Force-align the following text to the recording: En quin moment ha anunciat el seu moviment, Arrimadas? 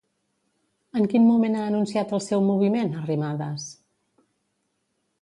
En 1.01 1.05
quin 1.11 1.23
moment 1.27 1.59
ha 1.59 1.67
anunciat 1.73 2.15
el 2.19 2.25
seu 2.31 2.43
moviment, 2.49 2.93
Arrimadas? 3.05 3.71